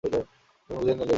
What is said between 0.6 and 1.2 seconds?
বুঝে নে লেভেল।